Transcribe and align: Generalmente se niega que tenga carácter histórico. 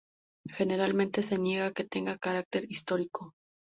Generalmente 0.57 1.21
se 1.21 1.35
niega 1.37 1.73
que 1.73 1.83
tenga 1.83 2.17
carácter 2.17 2.65
histórico. 2.67 3.35